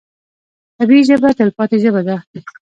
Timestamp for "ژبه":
1.09-1.29, 1.83-2.01